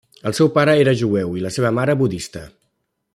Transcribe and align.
El 0.29 0.33
seu 0.37 0.47
pare 0.55 0.73
era 0.85 0.95
jueu 1.01 1.37
i 1.41 1.45
la 1.45 1.53
seva 1.57 1.73
mare 1.81 1.97
budista. 2.03 2.47